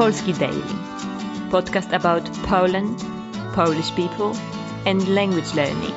[0.00, 0.62] Polski Daily,
[1.50, 3.04] podcast about Poland,
[3.52, 4.34] Polish people,
[4.86, 5.94] and language learning.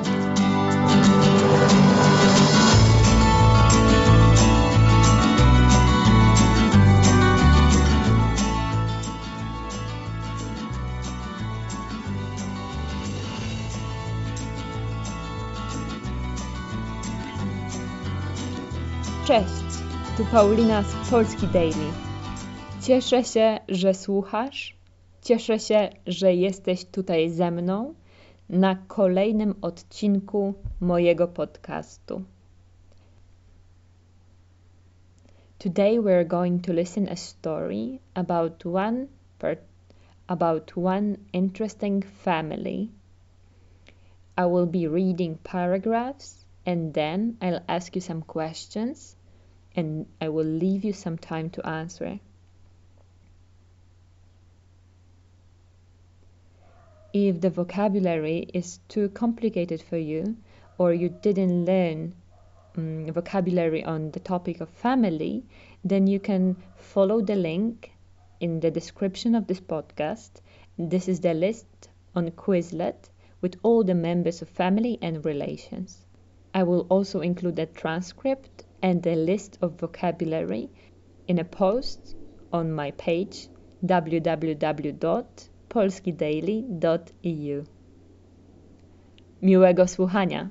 [19.24, 19.48] Cześć,
[20.16, 22.13] tu Paulina z Polski Daily.
[22.84, 24.76] Cieszę się, że słuchasz.
[25.22, 27.94] Cieszę się, że jesteś tutaj ze mną
[28.48, 32.22] na kolejnym odcinku mojego podcastu.
[35.58, 39.06] Today we're going to listen a story about one
[39.38, 39.58] per-
[40.26, 42.88] about one interesting family.
[44.38, 49.16] I will be reading paragraphs and then I'll ask you some questions
[49.76, 52.20] and I will leave you some time to answer.
[57.16, 60.36] If the vocabulary is too complicated for you
[60.78, 62.12] or you didn't learn
[62.76, 65.44] um, vocabulary on the topic of family,
[65.84, 67.92] then you can follow the link
[68.40, 70.40] in the description of this podcast.
[70.76, 76.04] This is the list on Quizlet with all the members of family and relations.
[76.52, 80.68] I will also include a transcript and a list of vocabulary
[81.28, 82.16] in a post
[82.52, 83.46] on my page
[85.74, 87.64] www.polskidaily.eu.
[89.42, 90.50] Miłego słuchania.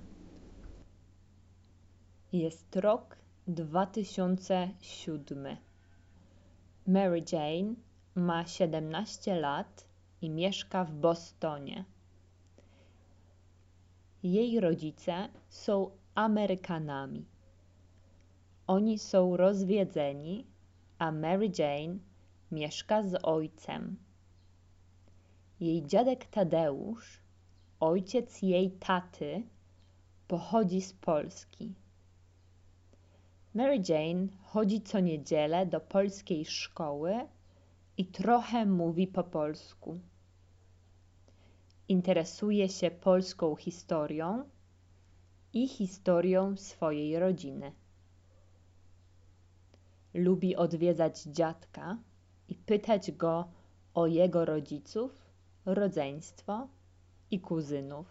[2.33, 5.57] Jest rok 2007.
[6.87, 7.73] Mary Jane
[8.15, 9.87] ma 17 lat
[10.21, 11.85] i mieszka w Bostonie.
[14.23, 17.25] Jej rodzice są Amerykanami.
[18.67, 20.47] Oni są rozwiedzeni,
[20.97, 21.97] a Mary Jane
[22.51, 23.97] mieszka z ojcem.
[25.63, 27.19] Jej dziadek Tadeusz,
[27.79, 29.43] ojciec jej taty,
[30.27, 31.73] pochodzi z Polski.
[33.53, 37.27] Mary Jane chodzi co niedzielę do polskiej szkoły
[37.97, 39.99] i trochę mówi po polsku.
[41.87, 44.43] Interesuje się polską historią
[45.53, 47.71] i historią swojej rodziny.
[50.13, 51.97] Lubi odwiedzać dziadka
[52.49, 53.47] i pytać go
[53.93, 55.22] o jego rodziców,
[55.65, 56.67] rodzeństwo
[57.31, 58.07] i kuzynów.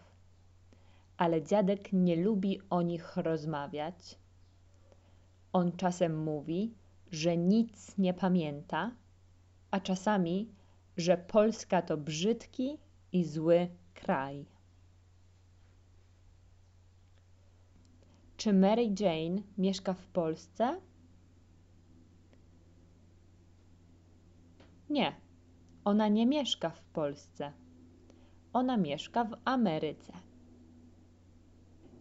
[1.17, 4.17] Ale dziadek nie lubi o nich rozmawiać.
[5.53, 6.73] On czasem mówi,
[7.11, 8.91] że nic nie pamięta,
[9.71, 10.49] a czasami,
[10.97, 12.77] że Polska to brzydki
[13.11, 14.45] i zły kraj.
[18.37, 20.81] Czy Mary Jane mieszka w Polsce?
[24.89, 25.22] Nie,
[25.85, 27.51] ona nie mieszka w Polsce.
[28.53, 30.13] Ona mieszka w Ameryce.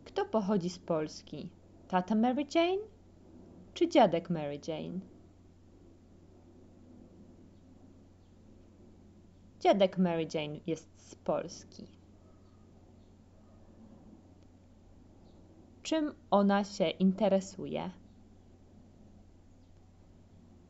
[0.05, 1.49] Kto pochodzi z Polski?
[1.89, 2.83] Tata Mary Jane
[3.75, 5.01] czy dziadek Mary Jane?
[9.61, 11.87] Dziadek Mary Jane jest z Polski.
[15.83, 17.91] Czym ona się interesuje?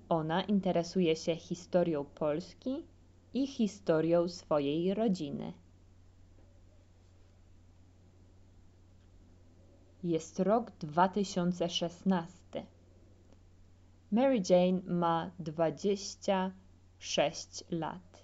[0.09, 2.92] Ona interesuje się historią Polski
[3.35, 5.53] i historią swojej rodziny.
[10.05, 12.67] Jest rok 2016.
[14.13, 18.23] Mary Jane ma 26 lat.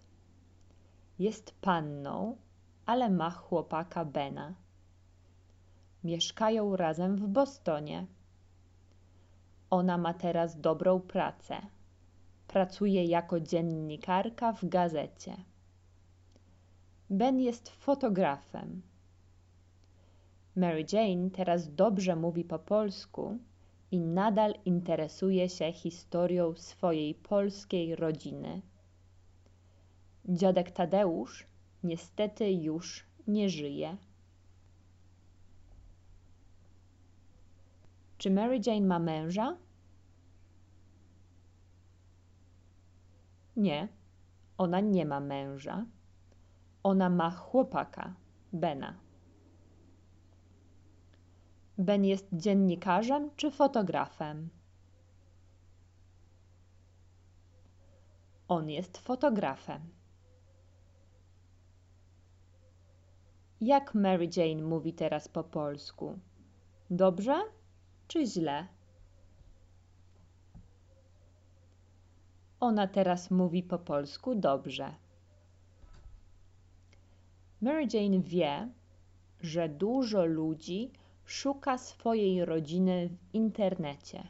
[1.19, 2.37] Jest panną,
[2.87, 4.55] ale ma chłopaka Bena.
[6.05, 8.07] Mieszkają razem w Bostonie.
[9.71, 11.61] Ona ma teraz dobrą pracę.
[12.49, 15.37] Pracuje jako dziennikarka w gazecie.
[17.11, 18.83] Ben jest fotografem.
[20.57, 23.39] Mary Jane teraz dobrze mówi po polsku
[23.91, 28.63] i nadal interesuje się historią swojej polskiej rodziny.
[30.25, 31.47] Dziadek Tadeusz
[31.83, 33.97] niestety już nie żyje.
[38.19, 39.57] Czy Mary Jane ma męża?
[43.59, 43.89] Nie,
[44.59, 45.87] ona nie ma męża.
[46.83, 48.15] Ona ma chłopaka,
[48.53, 48.95] Bena.
[51.79, 54.49] Ben jest dziennikarzem czy fotografem?
[58.49, 59.81] On jest fotografem.
[63.61, 66.19] Jak Mary Jane mówi teraz po polsku?
[66.91, 67.43] Dobrze
[68.09, 68.78] czy źle?
[72.61, 74.95] Ona teraz mówi po polsku dobrze.
[77.61, 78.69] Mary Jane wie,
[79.41, 80.91] że dużo ludzi
[81.25, 84.25] szuka swojej rodziny w internecie.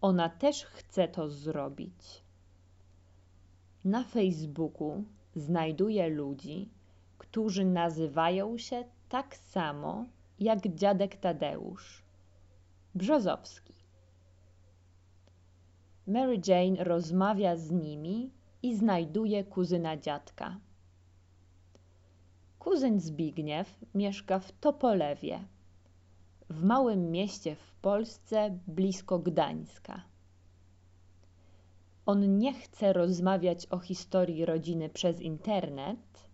[0.00, 2.22] Ona też chce to zrobić.
[3.84, 5.04] Na Facebooku
[5.36, 6.68] znajduje ludzi,
[7.18, 10.04] którzy nazywają się tak samo
[10.40, 12.02] jak dziadek Tadeusz.
[12.94, 13.83] Brzozowski.
[16.06, 18.30] Mary Jane rozmawia z nimi
[18.62, 20.60] i znajduje kuzyna dziadka.
[22.58, 25.44] Kuzyn Zbigniew mieszka w Topolewie,
[26.50, 30.02] w małym mieście w Polsce blisko Gdańska.
[32.06, 36.28] On nie chce rozmawiać o historii rodziny przez internet,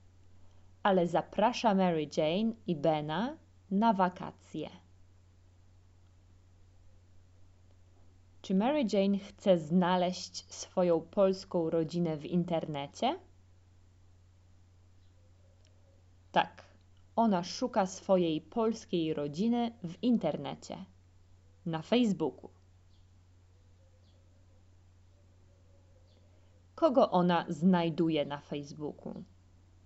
[0.82, 3.36] ale zaprasza Mary Jane i Bena
[3.70, 4.79] na wakacje.
[8.50, 13.18] Czy Mary Jane chce znaleźć swoją polską rodzinę w internecie?
[16.32, 16.64] Tak,
[17.16, 20.84] ona szuka swojej polskiej rodziny w internecie,
[21.66, 22.50] na Facebooku.
[26.74, 29.24] Kogo ona znajduje na Facebooku?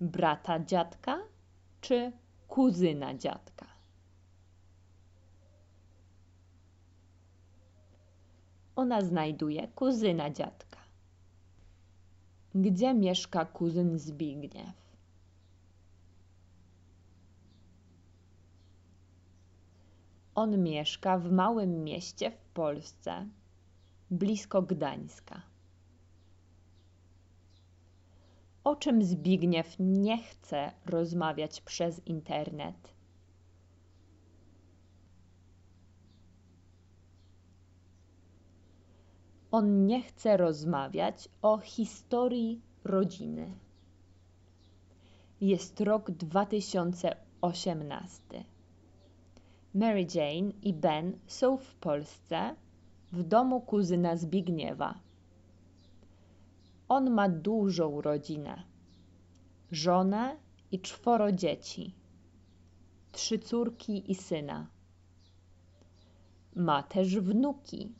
[0.00, 1.18] Brata dziadka
[1.80, 2.12] czy
[2.48, 3.73] kuzyna dziadka?
[8.76, 10.78] Ona znajduje kuzyna dziadka.
[12.54, 14.84] Gdzie mieszka kuzyn Zbigniew?
[20.34, 23.26] On mieszka w małym mieście w Polsce,
[24.10, 25.42] blisko Gdańska.
[28.64, 32.93] O czym Zbigniew nie chce rozmawiać przez internet?
[39.54, 43.54] On nie chce rozmawiać o historii rodziny.
[45.40, 48.44] Jest rok 2018.
[49.74, 52.54] Mary Jane i Ben są w Polsce,
[53.12, 54.98] w domu kuzyna Zbigniewa.
[56.88, 58.62] On ma dużą rodzinę.
[59.70, 60.36] Żonę
[60.72, 61.94] i czworo dzieci.
[63.12, 64.66] Trzy córki i syna.
[66.56, 67.94] Ma też wnuki.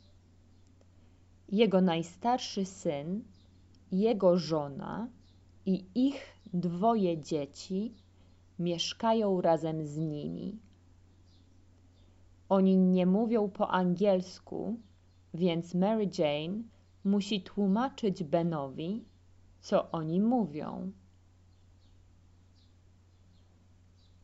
[1.49, 3.23] Jego najstarszy syn,
[3.91, 5.07] jego żona
[5.65, 7.93] i ich dwoje dzieci
[8.59, 10.59] mieszkają razem z nimi.
[12.49, 14.79] Oni nie mówią po angielsku,
[15.33, 16.63] więc Mary Jane
[17.03, 19.05] musi tłumaczyć Benowi,
[19.61, 20.91] co oni mówią.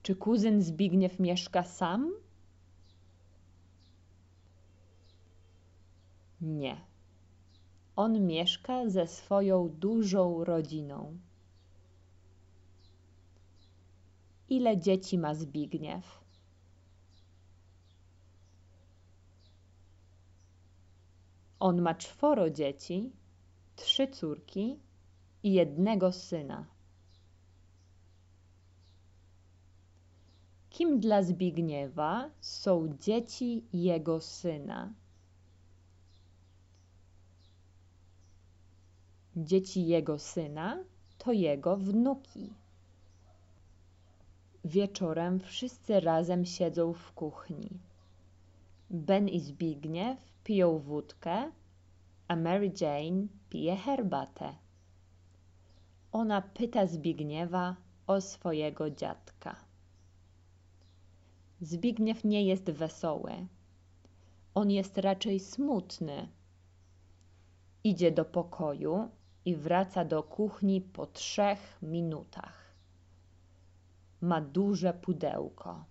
[0.04, 2.12] Czy kuzyn Zbigniew mieszka sam?
[6.42, 6.91] Nie.
[7.96, 11.18] On mieszka ze swoją dużą rodziną.
[14.50, 16.22] Ile dzieci ma Zbigniew?
[21.60, 23.12] On ma czworo dzieci,
[23.76, 24.80] trzy córki
[25.44, 26.66] i jednego syna.
[30.70, 34.94] Kim dla Zbigniewa są dzieci jego syna?
[39.36, 40.84] Dzieci jego syna
[41.18, 42.54] to jego wnuki.
[44.66, 47.70] Wieczorem wszyscy razem siedzą w kuchni.
[48.90, 51.52] Ben i Zbigniew piją wódkę,
[52.28, 54.56] a Mary Jane pije herbatę.
[56.12, 57.76] Ona pyta Zbigniewa
[58.08, 59.56] o swojego dziadka.
[61.62, 63.48] Zbigniew nie jest wesoły.
[64.54, 66.28] On jest raczej smutny.
[67.84, 69.10] Idzie do pokoju
[69.46, 72.76] i wraca do kuchni po trzech minutach.
[74.22, 75.86] Ma duże pudełko.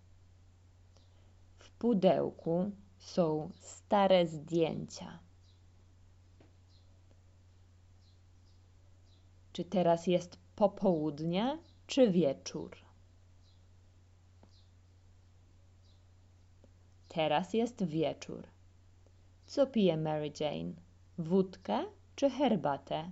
[1.59, 5.19] W pudełku są stare zdjęcia.
[9.52, 12.76] Czy teraz jest popołudnie, czy wieczór?
[17.09, 18.47] Teraz jest wieczór.
[19.47, 20.73] Co pije Mary Jane?
[21.19, 21.85] Wódkę
[22.16, 23.11] czy herbatę?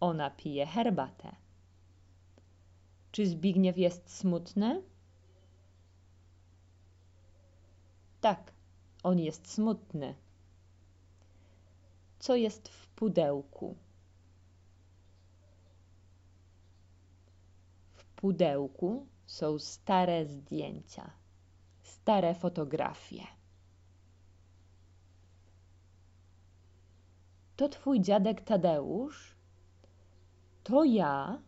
[0.00, 1.36] Ona pije herbatę.
[3.12, 4.82] Czy Zbigniew jest smutny?
[8.20, 8.52] Tak,
[9.02, 10.14] on jest smutny.
[12.18, 13.76] Co jest w pudełku?
[17.92, 21.10] W pudełku są stare zdjęcia,
[21.82, 23.22] stare fotografie.
[27.56, 29.37] To twój dziadek Tadeusz?
[30.68, 31.40] To ja?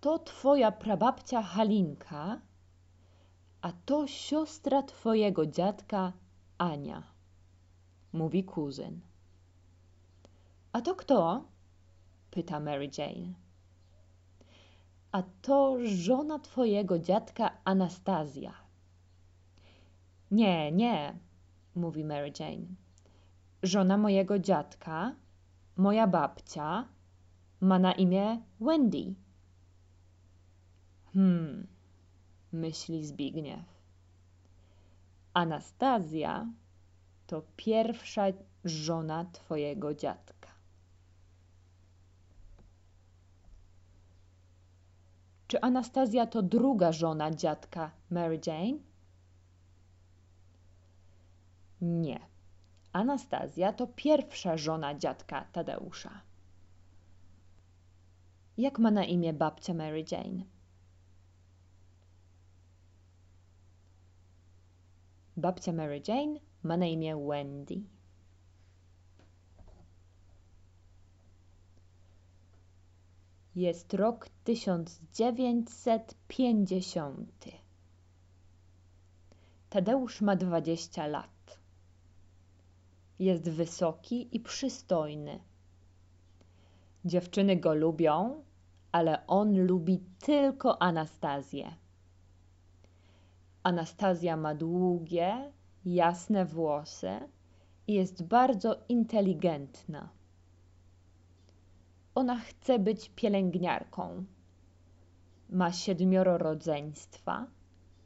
[0.00, 2.40] To twoja prababcia Halinka?
[3.62, 6.12] A to siostra twojego dziadka
[6.58, 7.02] Ania,
[8.12, 9.00] mówi kuzyn.
[10.72, 11.44] A to kto?
[12.30, 13.34] pyta Mary Jane.
[15.12, 18.54] A to żona twojego dziadka Anastazja.
[20.30, 21.18] Nie, nie,
[21.74, 22.66] mówi Mary Jane.
[23.62, 25.14] Żona mojego dziadka,
[25.76, 26.88] moja babcia,
[27.60, 29.14] ma na imię Wendy.
[31.14, 31.66] Hmm,
[32.52, 33.64] myśli Zbigniew.
[35.34, 36.46] Anastazja
[37.26, 38.24] to pierwsza
[38.64, 40.48] żona twojego dziadka.
[45.48, 48.78] Czy Anastazja to druga żona dziadka Mary Jane?
[51.80, 52.20] Nie.
[52.92, 56.27] Anastazja to pierwsza żona dziadka Tadeusza.
[58.58, 60.44] Jak ma na imię babcia Mary Jane?
[65.36, 67.82] Babcia Mary Jane ma na imię Wendy.
[73.54, 77.44] Jest rok 1950.
[79.70, 81.58] Tadeusz ma 20 lat.
[83.18, 85.40] Jest wysoki i przystojny.
[87.04, 88.47] Dziewczyny go lubią,
[88.98, 91.74] ale on lubi tylko Anastazję.
[93.62, 95.52] Anastazja ma długie,
[95.84, 97.10] jasne włosy
[97.86, 100.08] i jest bardzo inteligentna.
[102.14, 104.24] Ona chce być pielęgniarką.
[105.50, 107.46] Ma siedmioro rodzeństwa,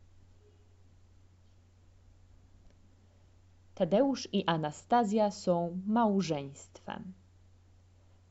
[3.75, 7.13] Tadeusz i Anastazja są małżeństwem.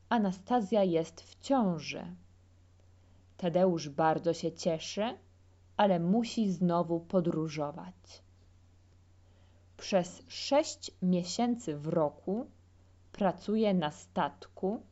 [0.08, 2.04] Anastazja jest w ciąży.
[3.36, 5.18] Tadeusz bardzo się cieszy,
[5.76, 8.22] ale musi znowu podróżować.
[9.76, 12.46] Przez sześć miesięcy w roku
[13.12, 14.82] pracuje na statku,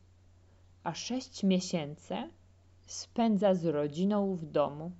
[0.83, 2.15] a sześć miesięcy
[2.87, 4.91] spędza z rodziną w domu.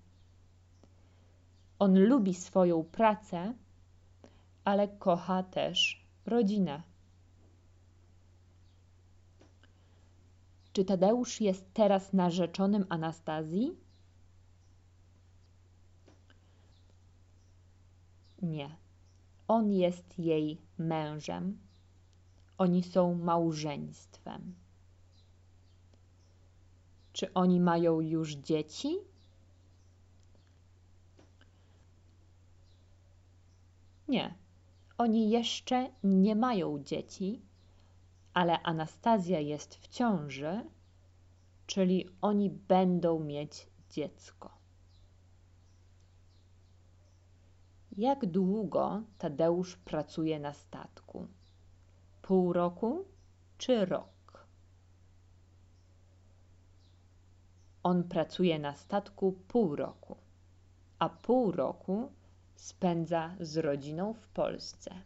[1.79, 3.53] On lubi swoją pracę,
[4.65, 6.81] ale kocha też rodzinę.
[10.73, 13.77] Czy Tadeusz jest teraz narzeczonym Anastazji?
[18.41, 18.77] Nie.
[19.47, 21.57] On jest jej mężem.
[22.57, 24.55] Oni są małżeństwem.
[27.13, 28.97] Czy oni mają już dzieci?
[34.07, 34.42] Nie.
[34.97, 37.41] Oni jeszcze nie mają dzieci,
[38.33, 40.69] ale Anastazja jest w ciąży,
[41.67, 44.63] czyli oni będą mieć dziecko.
[47.97, 51.27] Jak długo Tadeusz pracuje na statku?
[52.21, 53.05] Pół roku
[53.57, 54.47] czy rok?
[57.83, 60.17] On pracuje na statku pół roku,
[60.99, 62.11] a pół roku
[62.63, 65.01] spędza z rodziną w Polsce.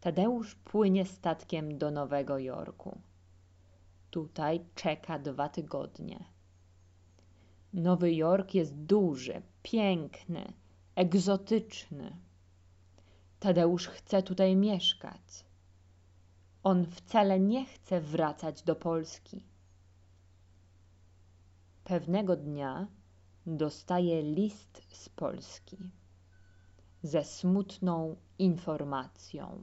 [0.00, 2.98] Tadeusz płynie statkiem do Nowego Jorku.
[4.10, 6.24] Tutaj czeka dwa tygodnie.
[7.72, 10.52] Nowy Jork jest duży, piękny,
[10.94, 12.16] egzotyczny.
[13.40, 15.44] Tadeusz chce tutaj mieszkać.
[16.62, 19.51] On wcale nie chce wracać do Polski.
[21.84, 22.86] Pewnego dnia
[23.46, 25.78] dostaje list z Polski
[27.02, 29.62] ze smutną informacją.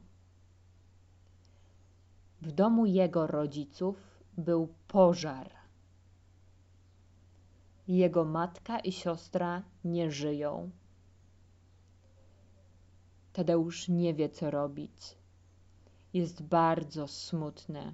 [2.42, 5.52] W domu jego rodziców był pożar.
[7.88, 10.70] Jego matka i siostra nie żyją.
[13.34, 15.18] Tadeusz nie wie, co robić.
[16.14, 17.94] Jest bardzo smutny.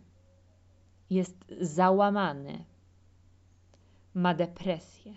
[1.10, 2.66] Jest załamany.
[4.16, 5.14] Ma depresję.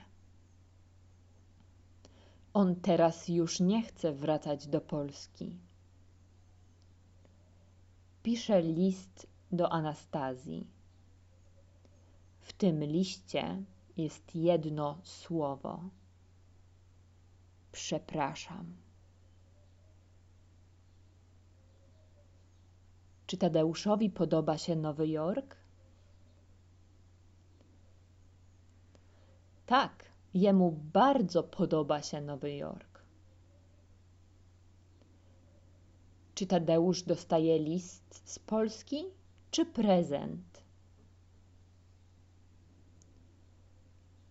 [2.54, 5.58] On teraz już nie chce wracać do Polski.
[8.22, 10.66] Pisze list do Anastazji.
[12.40, 13.62] W tym liście
[13.96, 15.80] jest jedno słowo.
[17.72, 18.76] Przepraszam.
[23.26, 25.57] Czy Tadeuszowi podoba się Nowy Jork?
[29.68, 33.02] Tak, jemu bardzo podoba się Nowy Jork.
[36.34, 39.04] Czy Tadeusz dostaje list z Polski,
[39.50, 40.62] czy prezent?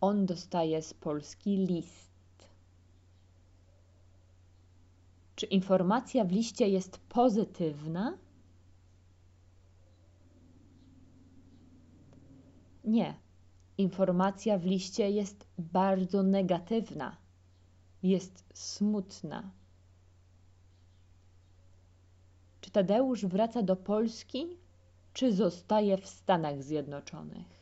[0.01, 2.47] On dostaje z Polski list.
[5.35, 8.17] Czy informacja w liście jest pozytywna?
[12.83, 13.26] Nie.
[13.77, 17.17] Informacja w liście jest bardzo negatywna.
[18.03, 19.51] Jest smutna.
[22.61, 24.47] Czy Tadeusz wraca do Polski,
[25.13, 27.57] czy zostaje w Stanach Zjednoczonych?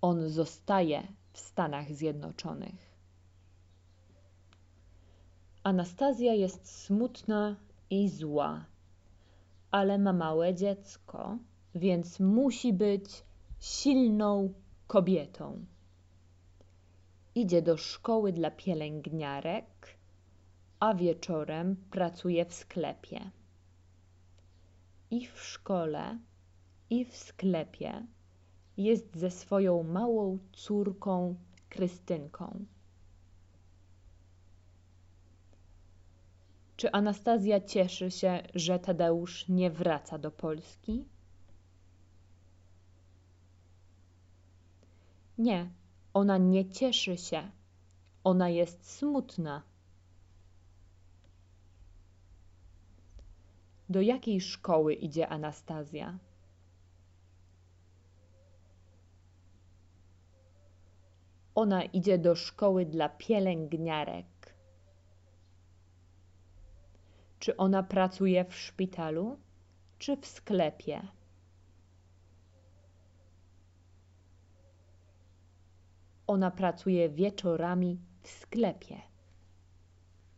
[0.00, 1.02] On zostaje
[1.32, 2.88] w Stanach Zjednoczonych.
[5.62, 7.56] Anastazja jest smutna
[7.90, 8.64] i zła
[9.70, 11.38] ale ma małe dziecko,
[11.74, 13.24] więc musi być
[13.60, 14.52] silną
[14.86, 15.64] kobietą.
[17.34, 19.98] Idzie do szkoły dla pielęgniarek,
[20.80, 23.30] a wieczorem pracuje w sklepie.
[25.10, 26.18] I w szkole,
[26.90, 28.06] i w sklepie
[28.76, 31.34] jest ze swoją małą córką
[31.68, 32.64] Krystynką.
[36.78, 41.04] Czy Anastazja cieszy się, że Tadeusz nie wraca do Polski?
[45.38, 45.70] Nie,
[46.14, 47.50] ona nie cieszy się.
[48.24, 49.62] Ona jest smutna.
[53.88, 56.18] Do jakiej szkoły idzie Anastazja?
[61.54, 64.26] Ona idzie do szkoły dla pielęgniarek.
[67.48, 69.38] Czy ona pracuje w szpitalu,
[69.98, 71.02] czy w sklepie?
[76.26, 78.96] Ona pracuje wieczorami w sklepie.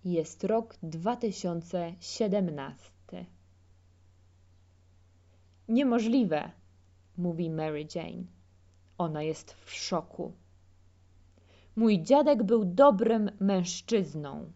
[0.05, 2.91] Jest rok 2017.
[5.69, 6.51] Niemożliwe,
[7.17, 8.25] mówi Mary Jane.
[8.99, 10.33] Ona jest w szoku.
[11.77, 14.53] Mój dziadek był dobrym mężczyzną.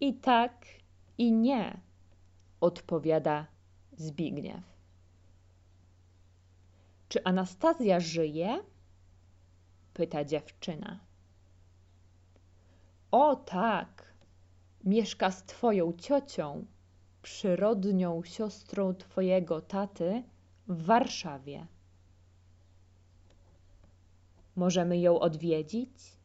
[0.00, 0.66] I tak,
[1.18, 1.80] i nie,
[2.60, 3.46] odpowiada
[3.92, 4.60] Zbigniew.
[7.08, 8.64] Czy Anastazja żyje?
[9.94, 11.00] pyta dziewczyna.
[13.10, 14.14] O tak,
[14.84, 16.66] mieszka z twoją ciocią,
[17.22, 20.22] przyrodnią siostrą twojego taty
[20.68, 21.66] w Warszawie.
[24.56, 26.16] Możemy ją odwiedzić?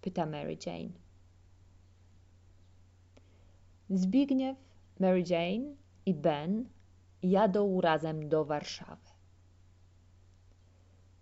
[0.00, 1.01] pyta Mary Jane.
[3.90, 4.56] Zbigniew,
[5.00, 5.74] Mary Jane
[6.06, 6.68] i Ben
[7.22, 9.10] jadą razem do Warszawy.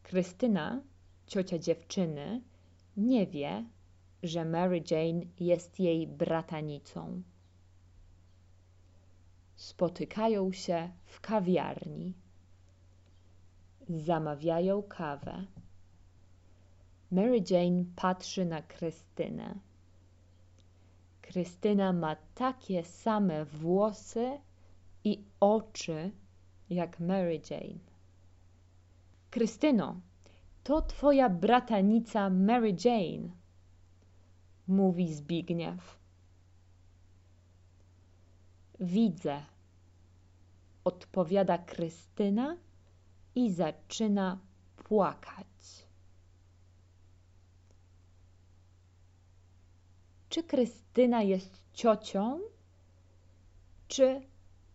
[0.02, 0.82] Krystyna,
[1.26, 2.40] ciocia dziewczyny,
[2.96, 3.64] nie wie,
[4.22, 7.22] że Mary Jane jest jej bratanicą.
[9.56, 12.14] Spotykają się w kawiarni.
[13.88, 15.46] Zamawiają kawę.
[17.10, 19.58] Mary Jane patrzy na Krystynę.
[21.30, 24.40] Krystyna ma takie same włosy
[25.04, 26.10] i oczy
[26.70, 27.78] jak Mary Jane.
[29.30, 30.00] Krystyno,
[30.64, 33.28] to twoja bratanica Mary Jane,
[34.68, 35.98] mówi Zbigniew.
[38.80, 39.42] Widzę,
[40.84, 42.56] odpowiada Krystyna
[43.34, 44.38] i zaczyna
[44.76, 45.79] płakać.
[50.30, 52.40] Czy Krystyna jest ciocią,
[53.88, 54.22] czy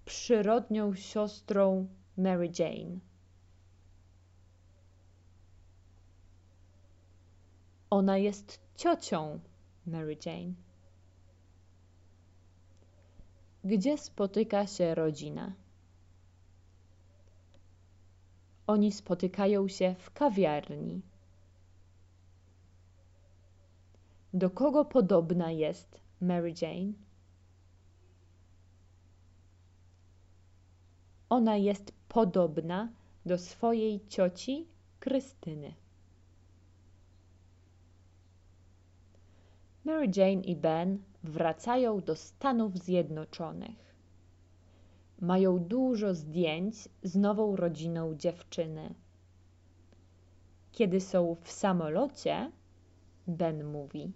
[0.05, 1.87] przyrodnią siostrą
[2.17, 2.99] Mary Jane?
[7.89, 9.39] Ona jest ciocią
[9.87, 10.53] Mary Jane.
[13.63, 15.53] Gdzie spotyka się rodzina?
[18.67, 21.01] Oni spotykają się w kawiarni.
[24.35, 26.93] Do kogo podobna jest Mary Jane?
[31.29, 32.89] Ona jest podobna
[33.25, 34.67] do swojej cioci
[34.99, 35.73] Krystyny.
[39.85, 43.95] Mary Jane i Ben wracają do Stanów Zjednoczonych.
[45.21, 48.93] Mają dużo zdjęć z nową rodziną dziewczyny.
[50.71, 52.51] Kiedy są w samolocie,
[53.27, 54.13] Ben mówi: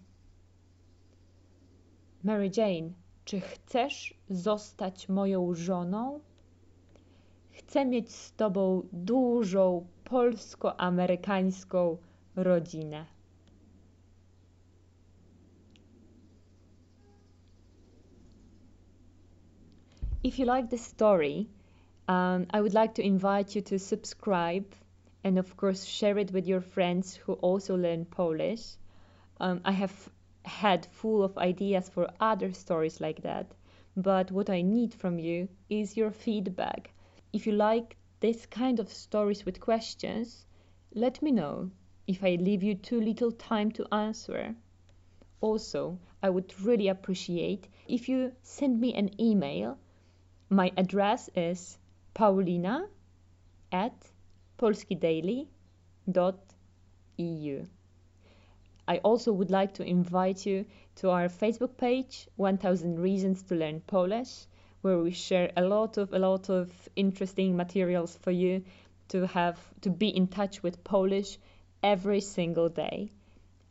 [2.23, 2.91] Mary Jane,
[3.25, 6.19] czy chcesz zostać moją żoną?
[7.51, 11.97] Chcę mieć z tobą dużą polsko-amerykańską
[12.35, 13.05] rodzinę.
[20.23, 21.45] If you like this story,
[22.07, 24.65] um, I would like to invite you to subscribe
[25.23, 28.77] and, of course, share it with your friends who also learn Polish.
[29.39, 30.09] Um, I have
[30.49, 33.53] had full of ideas for other stories like that,
[33.95, 36.91] but what I need from you is your feedback.
[37.31, 40.45] If you like this kind of stories with questions,
[40.93, 41.71] let me know
[42.07, 44.55] if I leave you too little time to answer.
[45.41, 49.77] Also, I would really appreciate if you send me an email
[50.49, 51.77] my address is
[52.15, 52.89] paulina
[53.71, 53.93] at
[54.57, 55.47] polskidaily.eu.
[58.89, 63.81] I also would like to invite you to our Facebook page, 1000 Reasons to Learn
[63.81, 64.47] Polish,
[64.81, 68.63] where we share a lot of a lot of interesting materials for you
[69.09, 71.37] to have to be in touch with Polish
[71.83, 73.11] every single day.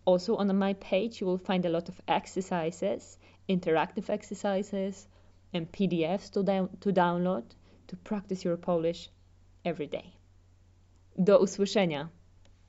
[0.05, 5.09] Also on my page you will find a lot of exercises, interactive exercises,
[5.53, 7.43] and PDFs to, to download
[7.89, 9.11] to practice your Polish
[9.65, 10.15] every day.
[11.17, 12.09] Do usłyszenia!